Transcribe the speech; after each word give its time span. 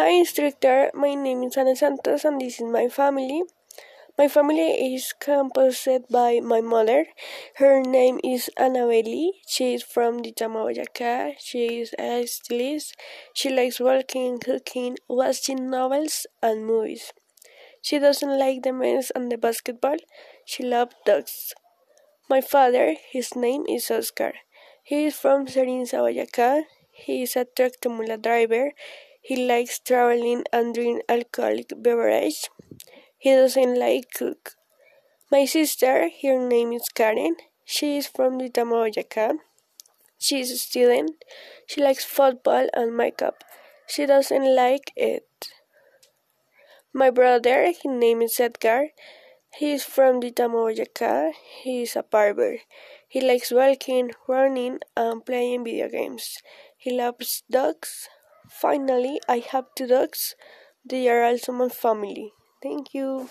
Hi, 0.00 0.12
instructor. 0.12 0.90
My 0.94 1.12
name 1.12 1.42
is 1.42 1.58
Ana 1.58 1.76
Santos, 1.76 2.24
and 2.24 2.40
this 2.40 2.58
is 2.58 2.64
my 2.64 2.88
family. 2.88 3.42
My 4.16 4.28
family 4.28 4.94
is 4.94 5.12
composed 5.12 6.08
by 6.08 6.40
my 6.40 6.62
mother. 6.62 7.04
Her 7.56 7.82
name 7.82 8.18
is 8.24 8.48
Annabelle. 8.56 9.32
She 9.46 9.74
is 9.74 9.82
from 9.82 10.22
the 10.22 10.32
Boyacá. 10.32 11.34
She 11.38 11.82
is 11.82 11.94
a 11.98 12.24
stylist. 12.24 12.96
She 13.34 13.50
likes 13.50 13.78
walking, 13.78 14.38
cooking, 14.38 14.96
watching 15.06 15.68
novels 15.68 16.26
and 16.42 16.64
movies. 16.64 17.12
She 17.82 17.98
doesn't 17.98 18.38
like 18.38 18.62
the 18.62 18.72
men's 18.72 19.10
and 19.10 19.30
the 19.30 19.36
basketball. 19.36 19.98
She 20.46 20.62
loves 20.62 20.94
dogs. 21.04 21.52
My 22.30 22.40
father, 22.40 22.94
his 23.12 23.36
name 23.36 23.66
is 23.68 23.90
Oscar. 23.90 24.32
He 24.82 25.04
is 25.04 25.16
from 25.16 25.44
Cerinza, 25.44 26.00
Boyacá. 26.00 26.62
He 26.90 27.22
is 27.22 27.36
a 27.36 27.44
tractor 27.44 27.90
driver. 28.16 28.72
He 29.20 29.46
likes 29.46 29.78
traveling 29.78 30.44
and 30.52 30.74
drink 30.74 31.02
alcoholic 31.08 31.72
beverage. 31.76 32.48
He 33.18 33.30
doesn't 33.32 33.78
like 33.78 34.12
cook. 34.14 34.56
My 35.30 35.44
sister, 35.44 36.08
her 36.22 36.48
name 36.48 36.72
is 36.72 36.88
Karen. 36.88 37.36
She 37.64 37.98
is 37.98 38.06
from 38.06 38.38
the 38.38 38.48
Boyacá. 38.50 39.38
She 40.18 40.40
is 40.40 40.50
a 40.50 40.58
student. 40.58 41.22
She 41.66 41.82
likes 41.82 42.04
football 42.04 42.68
and 42.74 42.96
makeup. 42.96 43.44
She 43.86 44.06
doesn't 44.06 44.56
like 44.56 44.90
it. 44.96 45.50
My 46.92 47.10
brother, 47.10 47.66
his 47.66 47.84
name 47.84 48.22
is 48.22 48.40
Edgar. 48.40 48.88
He 49.54 49.72
is 49.72 49.84
from 49.84 50.20
the 50.20 50.32
Boyacá. 50.32 51.32
He 51.62 51.82
is 51.82 51.94
a 51.94 52.02
barber. 52.02 52.58
He 53.06 53.20
likes 53.20 53.50
walking, 53.50 54.12
running, 54.26 54.80
and 54.96 55.24
playing 55.24 55.64
video 55.64 55.88
games. 55.88 56.38
He 56.76 56.90
loves 56.90 57.42
dogs. 57.50 58.08
Finally, 58.50 59.18
I 59.26 59.38
have 59.38 59.74
two 59.74 59.86
dogs. 59.86 60.34
They 60.84 61.08
are 61.08 61.22
also 61.24 61.52
my 61.52 61.70
family. 61.70 62.34
Thank 62.62 62.92
you. 62.92 63.28